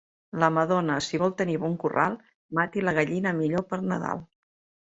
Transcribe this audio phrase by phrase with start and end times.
[0.43, 2.17] La madona, si vol tenir bon corral,
[2.61, 4.29] mati la gallina millor per Nadal.